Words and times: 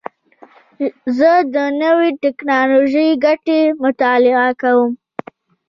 زه 1.17 1.31
د 1.53 1.57
نوې 1.81 2.09
ټکنالوژۍ 2.23 3.09
ګټې 3.25 3.61
مطالعه 3.83 4.49
کوم. 4.61 4.91